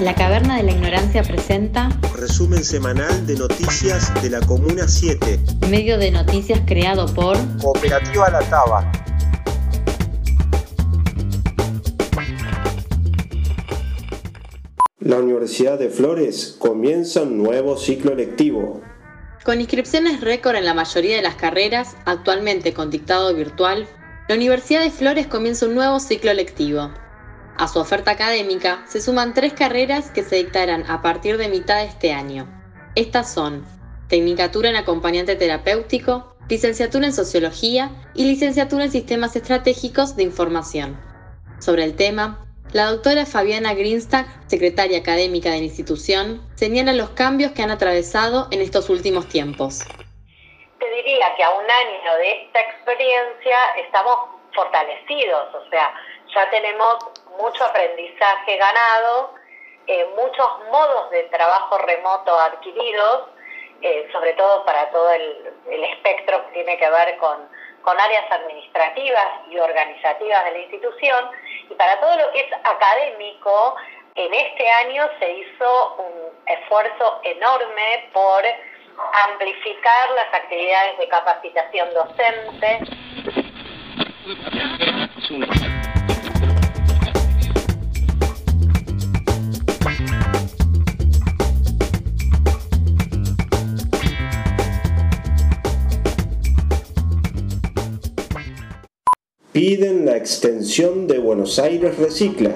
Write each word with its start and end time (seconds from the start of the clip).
La 0.00 0.14
Caverna 0.14 0.58
de 0.58 0.64
la 0.64 0.72
Ignorancia 0.72 1.22
presenta 1.22 1.88
Resumen 2.14 2.62
semanal 2.62 3.26
de 3.26 3.36
noticias 3.36 4.12
de 4.22 4.28
la 4.28 4.40
Comuna 4.40 4.86
7. 4.86 5.40
Medio 5.70 5.96
de 5.96 6.10
noticias 6.10 6.60
creado 6.66 7.06
por 7.14 7.38
Cooperativa 7.58 8.28
La 8.28 8.40
Taba. 8.40 8.92
La 15.00 15.16
Universidad 15.16 15.78
de 15.78 15.88
Flores 15.88 16.56
comienza 16.58 17.22
un 17.22 17.38
nuevo 17.38 17.78
ciclo 17.78 18.14
lectivo. 18.14 18.82
Con 19.42 19.60
inscripciones 19.62 20.20
récord 20.20 20.56
en 20.56 20.66
la 20.66 20.74
mayoría 20.74 21.16
de 21.16 21.22
las 21.22 21.36
carreras, 21.36 21.96
actualmente 22.04 22.74
con 22.74 22.90
dictado 22.90 23.34
virtual, 23.34 23.86
la 24.28 24.34
Universidad 24.34 24.82
de 24.82 24.90
Flores 24.90 25.26
comienza 25.26 25.64
un 25.64 25.74
nuevo 25.74 25.98
ciclo 25.98 26.34
lectivo. 26.34 26.90
A 27.58 27.66
su 27.66 27.80
oferta 27.80 28.12
académica 28.12 28.84
se 28.86 29.00
suman 29.00 29.34
tres 29.34 29.52
carreras 29.52 30.12
que 30.12 30.22
se 30.22 30.36
dictarán 30.36 30.88
a 30.88 31.02
partir 31.02 31.38
de 31.38 31.48
mitad 31.48 31.78
de 31.78 31.86
este 31.86 32.12
año. 32.12 32.46
Estas 32.94 33.34
son 33.34 33.66
Tecnicatura 34.08 34.68
en 34.68 34.76
Acompañante 34.76 35.34
Terapéutico, 35.34 36.36
Licenciatura 36.48 37.06
en 37.06 37.12
Sociología 37.12 37.90
y 38.14 38.26
Licenciatura 38.26 38.84
en 38.84 38.92
Sistemas 38.92 39.34
Estratégicos 39.34 40.14
de 40.14 40.22
Información. 40.22 41.00
Sobre 41.58 41.82
el 41.82 41.96
tema, 41.96 42.46
la 42.72 42.92
doctora 42.92 43.26
Fabiana 43.26 43.74
Greenstag, 43.74 44.26
secretaria 44.46 45.00
académica 45.00 45.50
de 45.50 45.58
la 45.58 45.64
institución, 45.64 46.40
señala 46.54 46.92
los 46.92 47.10
cambios 47.10 47.50
que 47.52 47.62
han 47.62 47.72
atravesado 47.72 48.46
en 48.52 48.60
estos 48.60 48.88
últimos 48.88 49.28
tiempos. 49.28 49.80
Te 50.78 50.90
diría 50.94 51.34
que 51.36 51.42
a 51.42 51.50
un 51.50 51.64
año 51.64 52.14
de 52.18 52.44
esta 52.44 52.60
experiencia 52.60 53.56
estamos 53.84 54.16
fortalecidos, 54.54 55.54
o 55.54 55.70
sea, 55.70 55.92
ya 56.34 56.50
tenemos 56.50 56.96
mucho 57.38 57.64
aprendizaje 57.64 58.56
ganado, 58.56 59.34
eh, 59.86 60.06
muchos 60.16 60.46
modos 60.70 61.10
de 61.10 61.22
trabajo 61.24 61.78
remoto 61.78 62.38
adquiridos, 62.38 63.28
eh, 63.80 64.08
sobre 64.12 64.34
todo 64.34 64.64
para 64.64 64.90
todo 64.90 65.10
el, 65.12 65.54
espectro 65.84 66.44
que 66.46 66.52
tiene 66.52 66.76
que 66.78 66.90
ver 66.90 67.16
con, 67.18 67.48
con 67.82 67.98
áreas 67.98 68.30
administrativas 68.30 69.26
y 69.48 69.58
organizativas 69.58 70.44
de 70.44 70.50
la 70.50 70.58
institución, 70.58 71.30
y 71.70 71.74
para 71.74 71.98
todo 72.00 72.16
lo 72.16 72.32
que 72.32 72.40
es 72.40 72.52
académico, 72.64 73.76
en 74.14 74.34
este 74.34 74.68
año 74.68 75.08
se 75.20 75.32
hizo 75.32 75.94
un 75.96 76.32
esfuerzo 76.46 77.20
enorme 77.22 78.10
por 78.12 78.42
amplificar 79.30 80.10
las 80.10 80.34
actividades 80.34 80.98
de 80.98 81.08
capacitación 81.08 81.88
docente. 81.94 82.80
Piden 99.58 100.06
la 100.06 100.16
extensión 100.16 101.08
de 101.08 101.18
Buenos 101.18 101.58
Aires 101.58 101.98
Recicla. 101.98 102.54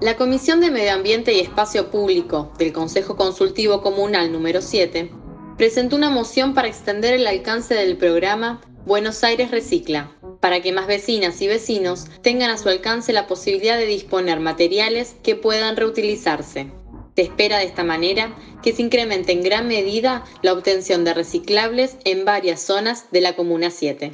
La 0.00 0.16
Comisión 0.16 0.60
de 0.60 0.70
Medio 0.70 0.92
Ambiente 0.92 1.32
y 1.32 1.40
Espacio 1.40 1.90
Público 1.90 2.52
del 2.56 2.72
Consejo 2.72 3.16
Consultivo 3.16 3.82
Comunal 3.82 4.30
número 4.30 4.62
7 4.62 5.10
presentó 5.56 5.96
una 5.96 6.08
moción 6.08 6.54
para 6.54 6.68
extender 6.68 7.14
el 7.14 7.26
alcance 7.26 7.74
del 7.74 7.96
programa 7.96 8.60
Buenos 8.86 9.24
Aires 9.24 9.50
Recicla, 9.50 10.16
para 10.38 10.62
que 10.62 10.72
más 10.72 10.86
vecinas 10.86 11.42
y 11.42 11.48
vecinos 11.48 12.06
tengan 12.22 12.50
a 12.50 12.58
su 12.58 12.68
alcance 12.68 13.12
la 13.12 13.26
posibilidad 13.26 13.76
de 13.76 13.86
disponer 13.86 14.38
materiales 14.38 15.16
que 15.24 15.34
puedan 15.34 15.76
reutilizarse. 15.76 16.70
Se 17.16 17.22
espera 17.22 17.58
de 17.58 17.64
esta 17.64 17.82
manera 17.82 18.36
que 18.62 18.72
se 18.72 18.82
incremente 18.82 19.32
en 19.32 19.42
gran 19.42 19.66
medida 19.66 20.24
la 20.42 20.52
obtención 20.52 21.04
de 21.04 21.12
reciclables 21.12 21.96
en 22.04 22.24
varias 22.24 22.60
zonas 22.60 23.10
de 23.10 23.20
la 23.20 23.34
Comuna 23.34 23.72
7. 23.72 24.12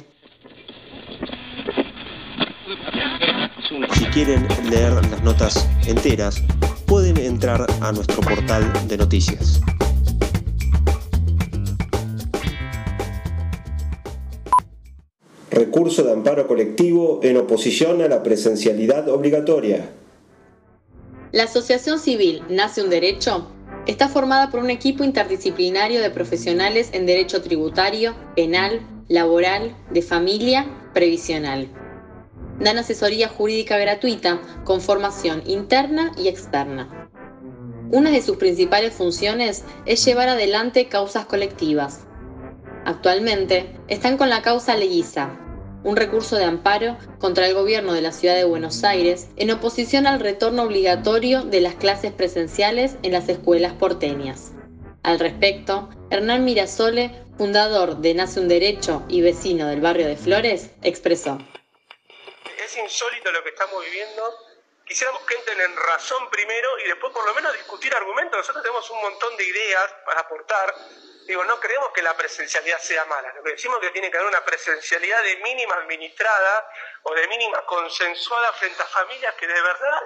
Si 3.93 4.05
quieren 4.07 4.45
leer 4.69 4.91
las 4.91 5.23
notas 5.23 5.69
enteras, 5.85 6.43
pueden 6.85 7.17
entrar 7.17 7.65
a 7.79 7.91
nuestro 7.93 8.19
portal 8.19 8.69
de 8.89 8.97
noticias. 8.97 9.61
Recurso 15.49 16.03
de 16.03 16.11
amparo 16.11 16.45
colectivo 16.45 17.21
en 17.23 17.37
oposición 17.37 18.01
a 18.01 18.09
la 18.09 18.21
presencialidad 18.21 19.07
obligatoria. 19.07 19.89
La 21.31 21.43
Asociación 21.43 21.99
Civil 21.99 22.41
Nace 22.49 22.83
un 22.83 22.89
Derecho 22.89 23.49
está 23.85 24.09
formada 24.09 24.49
por 24.49 24.59
un 24.59 24.71
equipo 24.71 25.05
interdisciplinario 25.05 26.01
de 26.01 26.09
profesionales 26.09 26.89
en 26.91 27.05
derecho 27.05 27.41
tributario, 27.41 28.13
penal, 28.35 28.81
laboral, 29.07 29.73
de 29.91 30.01
familia, 30.01 30.65
previsional 30.93 31.69
dan 32.59 32.77
asesoría 32.77 33.27
jurídica 33.27 33.77
gratuita 33.77 34.39
con 34.63 34.81
formación 34.81 35.43
interna 35.45 36.11
y 36.17 36.27
externa. 36.27 37.09
Una 37.91 38.11
de 38.11 38.21
sus 38.21 38.37
principales 38.37 38.93
funciones 38.93 39.63
es 39.85 40.03
llevar 40.03 40.29
adelante 40.29 40.87
causas 40.87 41.25
colectivas. 41.25 42.05
Actualmente 42.85 43.75
están 43.87 44.17
con 44.17 44.29
la 44.29 44.41
causa 44.41 44.75
Leguiza, 44.75 45.37
un 45.83 45.95
recurso 45.95 46.35
de 46.35 46.43
amparo 46.43 46.97
contra 47.19 47.47
el 47.47 47.53
gobierno 47.53 47.93
de 47.93 48.01
la 48.01 48.11
ciudad 48.11 48.35
de 48.35 48.43
Buenos 48.43 48.83
Aires 48.83 49.29
en 49.37 49.51
oposición 49.51 50.05
al 50.05 50.19
retorno 50.19 50.63
obligatorio 50.63 51.43
de 51.43 51.61
las 51.61 51.75
clases 51.75 52.11
presenciales 52.11 52.97
en 53.03 53.13
las 53.13 53.29
escuelas 53.29 53.73
porteñas. 53.73 54.51
Al 55.03 55.19
respecto, 55.19 55.89
Hernán 56.09 56.43
Mirasole, 56.43 57.11
fundador 57.37 57.99
de 57.99 58.13
Nace 58.15 58.41
un 58.41 58.49
Derecho 58.49 59.03
y 59.07 59.21
vecino 59.21 59.67
del 59.67 59.79
barrio 59.79 60.07
de 60.07 60.17
Flores, 60.17 60.71
expresó 60.81 61.37
es 62.67 62.77
insólito 62.77 63.31
lo 63.31 63.43
que 63.43 63.49
estamos 63.49 63.83
viviendo. 63.83 64.45
Quisiéramos 64.85 65.23
que 65.23 65.35
entren 65.35 65.59
en 65.59 65.75
razón 65.75 66.29
primero 66.29 66.79
y 66.79 66.83
después 66.83 67.11
por 67.13 67.25
lo 67.25 67.33
menos 67.33 67.53
discutir 67.53 67.93
argumentos. 67.95 68.37
Nosotros 68.37 68.63
tenemos 68.63 68.89
un 68.89 69.01
montón 69.01 69.35
de 69.37 69.43
ideas 69.43 69.93
para 70.05 70.21
aportar. 70.21 70.73
Digo, 71.25 71.43
no 71.43 71.59
creemos 71.59 71.91
que 71.91 72.01
la 72.01 72.15
presencialidad 72.15 72.79
sea 72.79 73.03
mala. 73.05 73.33
Lo 73.33 73.43
que 73.43 73.51
decimos 73.51 73.79
es 73.81 73.87
que 73.87 73.93
tiene 73.93 74.09
que 74.09 74.17
haber 74.17 74.29
una 74.29 74.45
presencialidad 74.45 75.23
de 75.23 75.37
mínima 75.37 75.75
administrada 75.75 76.69
o 77.03 77.13
de 77.13 77.27
mínima 77.27 77.65
consensuada 77.65 78.53
frente 78.53 78.81
a 78.81 78.85
familias 78.87 79.35
que 79.35 79.47
de 79.47 79.61
verdad, 79.61 80.01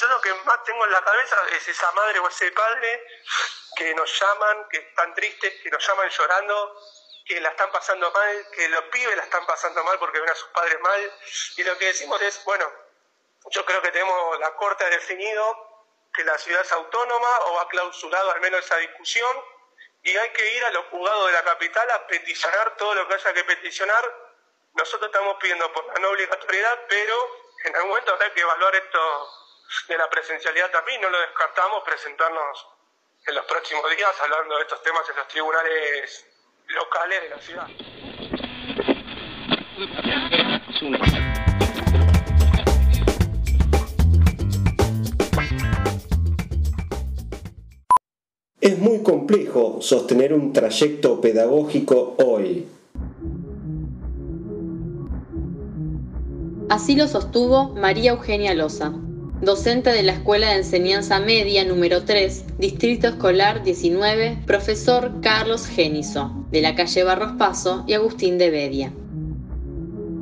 yo 0.00 0.08
lo 0.08 0.20
que 0.20 0.32
más 0.44 0.64
tengo 0.64 0.84
en 0.84 0.92
la 0.92 1.04
cabeza 1.04 1.36
es 1.52 1.68
esa 1.68 1.92
madre 1.92 2.18
o 2.20 2.28
ese 2.28 2.50
padre 2.52 3.06
que 3.76 3.94
nos 3.94 4.18
llaman, 4.18 4.68
que 4.70 4.78
están 4.78 5.14
tristes, 5.14 5.60
que 5.62 5.70
nos 5.70 5.86
llaman 5.86 6.08
llorando 6.08 6.80
que 7.26 7.40
la 7.40 7.50
están 7.50 7.70
pasando 7.72 8.10
mal, 8.10 8.46
que 8.52 8.68
los 8.68 8.84
pibes 8.84 9.16
la 9.16 9.24
están 9.24 9.44
pasando 9.46 9.82
mal 9.82 9.98
porque 9.98 10.20
ven 10.20 10.30
a 10.30 10.34
sus 10.34 10.48
padres 10.48 10.80
mal. 10.80 11.12
Y 11.56 11.64
lo 11.64 11.76
que 11.76 11.86
decimos 11.86 12.22
es, 12.22 12.42
bueno, 12.44 12.72
yo 13.50 13.64
creo 13.64 13.82
que 13.82 13.90
tenemos 13.90 14.38
la 14.38 14.54
Corte 14.54 14.88
definido 14.88 15.84
que 16.14 16.24
la 16.24 16.38
ciudad 16.38 16.62
es 16.62 16.72
autónoma 16.72 17.38
o 17.46 17.60
ha 17.60 17.68
clausurado 17.68 18.30
al 18.30 18.40
menos 18.40 18.64
esa 18.64 18.76
discusión 18.76 19.30
y 20.02 20.16
hay 20.16 20.30
que 20.30 20.54
ir 20.54 20.64
a 20.64 20.70
los 20.70 20.86
juzgados 20.86 21.26
de 21.26 21.32
la 21.32 21.44
capital 21.44 21.90
a 21.90 22.06
peticionar 22.06 22.76
todo 22.76 22.94
lo 22.94 23.08
que 23.08 23.14
haya 23.14 23.32
que 23.34 23.44
peticionar. 23.44 24.32
Nosotros 24.74 25.08
estamos 25.08 25.36
pidiendo 25.40 25.72
por 25.72 25.84
la 25.86 25.94
no 25.94 26.10
obligatoriedad, 26.10 26.86
pero 26.88 27.46
en 27.64 27.74
algún 27.74 27.90
momento 27.90 28.12
habrá 28.12 28.32
que 28.32 28.40
evaluar 28.40 28.74
esto 28.76 29.30
de 29.88 29.98
la 29.98 30.08
presencialidad 30.08 30.70
también, 30.70 31.00
no 31.00 31.10
lo 31.10 31.18
descartamos 31.18 31.82
presentarnos 31.82 32.68
en 33.26 33.34
los 33.34 33.44
próximos 33.46 33.90
días 33.90 34.20
hablando 34.20 34.56
de 34.56 34.62
estos 34.62 34.80
temas 34.82 35.08
en 35.10 35.16
los 35.16 35.28
tribunales 35.28 36.35
locales 36.74 37.18
de 37.22 37.28
la 37.30 37.40
ciudad. 37.40 37.68
Es 48.60 48.78
muy 48.78 49.02
complejo 49.02 49.80
sostener 49.80 50.32
un 50.32 50.52
trayecto 50.52 51.20
pedagógico 51.20 52.16
hoy. 52.24 52.66
Así 56.68 56.96
lo 56.96 57.06
sostuvo 57.06 57.68
María 57.74 58.10
Eugenia 58.10 58.52
Loza, 58.54 58.92
docente 59.40 59.90
de 59.90 60.02
la 60.02 60.12
Escuela 60.12 60.50
de 60.50 60.56
Enseñanza 60.56 61.20
Media 61.20 61.64
número 61.64 62.04
3, 62.04 62.58
Distrito 62.58 63.08
Escolar 63.08 63.62
19, 63.62 64.38
profesor 64.46 65.20
Carlos 65.20 65.66
Geniso, 65.66 66.46
de 66.50 66.62
la 66.62 66.74
calle 66.74 67.04
Barros 67.04 67.32
Paso 67.32 67.84
y 67.86 67.92
Agustín 67.92 68.38
de 68.38 68.50
Bedia. 68.50 68.92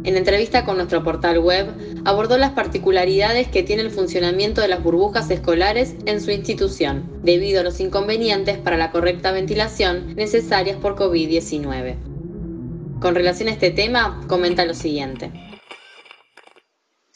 En 0.02 0.16
entrevista 0.16 0.64
con 0.64 0.76
nuestro 0.76 1.02
portal 1.02 1.38
web, 1.38 1.68
abordó 2.04 2.36
las 2.36 2.50
particularidades 2.50 3.48
que 3.48 3.62
tiene 3.62 3.82
el 3.82 3.90
funcionamiento 3.90 4.60
de 4.60 4.68
las 4.68 4.82
burbujas 4.82 5.30
escolares 5.30 5.94
en 6.06 6.20
su 6.20 6.30
institución, 6.30 7.08
debido 7.22 7.60
a 7.60 7.64
los 7.64 7.80
inconvenientes 7.80 8.58
para 8.58 8.76
la 8.76 8.90
correcta 8.90 9.32
ventilación 9.32 10.14
necesarias 10.16 10.76
por 10.76 10.96
COVID-19. 10.96 11.94
Con 13.00 13.14
relación 13.14 13.48
a 13.48 13.52
este 13.52 13.70
tema, 13.70 14.20
comenta 14.26 14.64
lo 14.66 14.74
siguiente. 14.74 15.30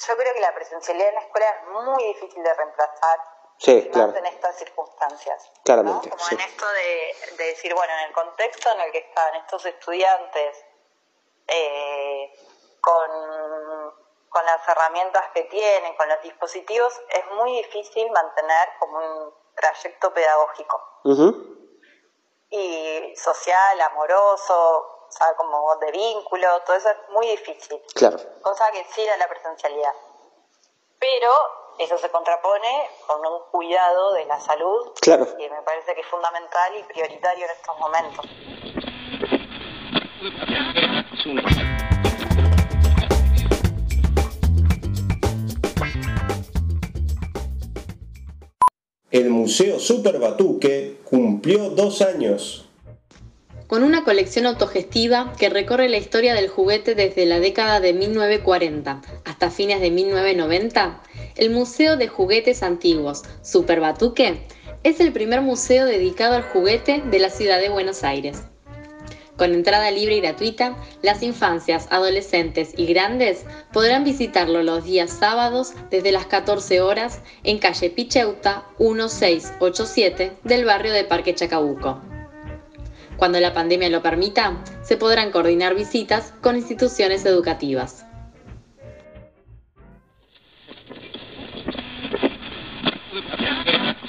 Yo 0.06 0.16
creo 0.16 0.34
que 0.34 0.40
la 0.40 0.54
presencialidad 0.54 1.08
en 1.08 1.14
la 1.16 1.20
escuela 1.22 1.46
es 1.50 1.66
muy 1.68 2.04
difícil 2.04 2.42
de 2.42 2.54
reemplazar 2.54 3.20
Sí, 3.60 3.90
claro. 3.92 4.14
En 4.16 4.24
estas 4.26 4.56
circunstancias. 4.56 5.50
Claramente, 5.64 6.08
Como 6.10 6.22
sí. 6.24 6.36
en 6.36 6.40
esto 6.42 6.64
de, 6.64 7.14
de 7.36 7.44
decir, 7.44 7.74
bueno, 7.74 7.92
en 7.92 8.06
el 8.06 8.12
contexto 8.12 8.70
en 8.70 8.80
el 8.82 8.92
que 8.92 8.98
están 8.98 9.34
estos 9.34 9.66
estudiantes 9.66 10.64
eh, 11.48 12.32
con, 12.80 13.10
con 14.28 14.46
las 14.46 14.68
herramientas 14.68 15.24
que 15.34 15.42
tienen, 15.44 15.96
con 15.96 16.08
los 16.08 16.22
dispositivos, 16.22 17.00
es 17.08 17.26
muy 17.32 17.56
difícil 17.56 18.08
mantener 18.12 18.68
como 18.78 18.98
un 18.98 19.34
trayecto 19.56 20.14
pedagógico 20.14 21.00
y 22.50 23.14
social, 23.16 23.80
amoroso, 23.80 24.97
o 25.08 25.12
sea, 25.12 25.34
como 25.36 25.76
de 25.76 25.90
vínculo, 25.92 26.46
todo 26.66 26.76
eso 26.76 26.90
es 26.90 26.96
muy 27.10 27.26
difícil, 27.28 27.80
Claro. 27.94 28.18
cosa 28.42 28.70
que 28.72 28.84
sí 28.94 29.04
da 29.06 29.16
la 29.16 29.28
presencialidad. 29.28 29.92
Pero 30.98 31.30
eso 31.78 31.96
se 31.96 32.10
contrapone 32.10 32.90
con 33.06 33.24
un 33.24 33.42
cuidado 33.50 34.12
de 34.14 34.26
la 34.26 34.38
salud 34.40 34.92
Claro. 35.00 35.26
que 35.36 35.48
me 35.48 35.62
parece 35.62 35.94
que 35.94 36.00
es 36.00 36.06
fundamental 36.06 36.76
y 36.76 36.82
prioritario 36.84 37.44
en 37.46 37.50
estos 37.52 37.78
momentos. 37.78 38.24
El 49.10 49.30
Museo 49.30 49.78
Super 49.78 50.18
Batuque 50.18 50.98
cumplió 51.04 51.70
dos 51.70 52.02
años. 52.02 52.67
Con 53.68 53.82
una 53.82 54.02
colección 54.02 54.46
autogestiva 54.46 55.34
que 55.38 55.50
recorre 55.50 55.90
la 55.90 55.98
historia 55.98 56.32
del 56.32 56.48
juguete 56.48 56.94
desde 56.94 57.26
la 57.26 57.38
década 57.38 57.80
de 57.80 57.92
1940 57.92 59.02
hasta 59.26 59.50
fines 59.50 59.82
de 59.82 59.90
1990, 59.90 61.02
el 61.36 61.50
Museo 61.50 61.98
de 61.98 62.08
Juguetes 62.08 62.62
Antiguos 62.62 63.24
Super 63.42 63.80
Batuque 63.80 64.40
es 64.84 65.00
el 65.00 65.12
primer 65.12 65.42
museo 65.42 65.84
dedicado 65.84 66.36
al 66.36 66.44
juguete 66.44 67.02
de 67.10 67.18
la 67.18 67.28
ciudad 67.28 67.60
de 67.60 67.68
Buenos 67.68 68.04
Aires. 68.04 68.42
Con 69.36 69.52
entrada 69.52 69.90
libre 69.90 70.16
y 70.16 70.20
gratuita, 70.22 70.78
las 71.02 71.22
infancias, 71.22 71.88
adolescentes 71.90 72.72
y 72.74 72.86
grandes 72.86 73.44
podrán 73.70 74.02
visitarlo 74.02 74.62
los 74.62 74.84
días 74.84 75.10
sábados 75.10 75.74
desde 75.90 76.10
las 76.10 76.24
14 76.24 76.80
horas 76.80 77.20
en 77.44 77.58
calle 77.58 77.90
Picheuta 77.90 78.64
1687 78.78 80.38
del 80.44 80.64
barrio 80.64 80.94
de 80.94 81.04
Parque 81.04 81.34
Chacabuco. 81.34 82.00
Cuando 83.18 83.40
la 83.40 83.52
pandemia 83.52 83.88
lo 83.88 84.00
permita, 84.00 84.62
se 84.82 84.96
podrán 84.96 85.32
coordinar 85.32 85.74
visitas 85.74 86.32
con 86.40 86.54
instituciones 86.54 87.26
educativas. 87.26 88.06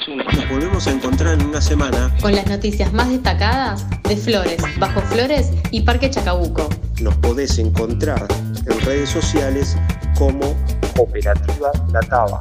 Nos 0.08 0.50
volvemos 0.50 0.86
a 0.86 0.92
encontrar 0.92 1.40
en 1.40 1.48
una 1.48 1.60
semana. 1.60 2.16
Con 2.22 2.36
las 2.36 2.46
noticias 2.46 2.94
más 2.94 3.10
destacadas 3.10 3.90
de 4.04 4.16
Flores, 4.16 4.62
Bajo 4.78 5.02
Flores 5.02 5.54
y 5.72 5.82
Parque 5.82 6.12
Chacabuco. 6.12 6.70
Nos 7.02 7.16
podés 7.16 7.58
encontrar 7.58 8.28
en 8.68 8.80
redes 8.82 9.10
sociales 9.10 9.76
como 10.20 10.56
Cooperativa 10.96 11.72
La 11.92 12.02
Taba. 12.02 12.40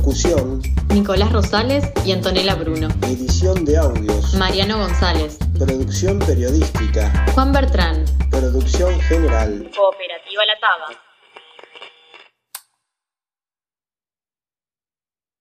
Locución, 0.00 0.60
Nicolás 0.90 1.32
Rosales 1.32 1.90
y 2.04 2.12
Antonella 2.12 2.54
Bruno. 2.54 2.88
edición 3.00 3.64
de 3.64 3.78
audios, 3.78 4.34
Mariano 4.34 4.76
González. 4.76 5.38
producción 5.58 6.18
periodística, 6.18 7.10
Juan 7.34 7.50
Bertrán. 7.50 8.04
producción 8.30 9.00
general. 9.00 9.70
Cooperativa 9.74 10.44
La 10.44 10.60
Taba. 10.60 11.00